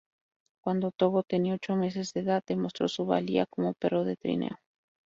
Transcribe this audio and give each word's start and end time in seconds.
Cuando 0.63 0.89
Togo 0.89 1.21
tenía 1.21 1.53
ocho 1.53 1.75
meses 1.75 2.11
de 2.15 2.21
edad, 2.21 2.43
demostró 2.47 2.87
su 2.87 3.05
valía 3.05 3.45
como 3.45 3.75
perro 3.75 4.03
de 4.03 4.15
trineo. 4.15 4.57